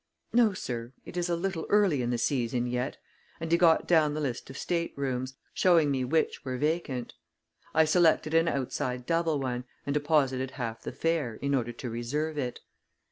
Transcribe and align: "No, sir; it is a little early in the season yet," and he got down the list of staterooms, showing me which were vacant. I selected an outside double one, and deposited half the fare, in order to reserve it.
"No, 0.33 0.53
sir; 0.53 0.93
it 1.05 1.15
is 1.15 1.29
a 1.29 1.35
little 1.35 1.67
early 1.69 2.01
in 2.01 2.09
the 2.09 2.17
season 2.17 2.65
yet," 2.65 2.97
and 3.39 3.51
he 3.51 3.57
got 3.59 3.87
down 3.87 4.15
the 4.15 4.19
list 4.19 4.49
of 4.49 4.57
staterooms, 4.57 5.35
showing 5.53 5.91
me 5.91 6.03
which 6.03 6.43
were 6.43 6.57
vacant. 6.57 7.13
I 7.75 7.85
selected 7.85 8.33
an 8.33 8.47
outside 8.47 9.05
double 9.05 9.39
one, 9.39 9.63
and 9.85 9.93
deposited 9.93 10.49
half 10.57 10.81
the 10.81 10.91
fare, 10.91 11.35
in 11.35 11.53
order 11.53 11.71
to 11.73 11.87
reserve 11.91 12.39
it. 12.39 12.61